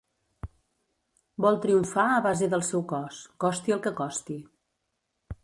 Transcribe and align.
Vol 1.45 1.59
triomfar 1.65 2.07
a 2.15 2.23
base 2.29 2.49
del 2.55 2.65
seu 2.71 2.83
cos, 2.93 3.21
costi 3.45 3.77
el 3.79 3.85
que 3.87 3.95
costi. 4.03 4.41